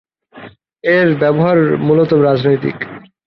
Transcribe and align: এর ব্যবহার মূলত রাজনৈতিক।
এর 0.83 1.07
ব্যবহার 1.19 1.57
মূলত 1.79 2.11
রাজনৈতিক। 2.27 2.77